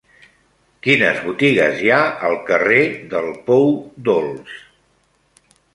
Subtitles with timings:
[0.87, 2.01] Quines botigues hi ha
[2.31, 2.81] al carrer
[3.15, 3.71] del Pou
[4.09, 4.61] Dolç?